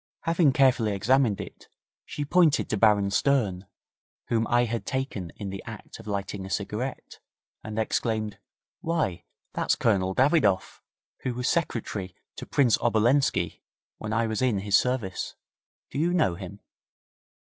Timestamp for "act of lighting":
5.67-6.43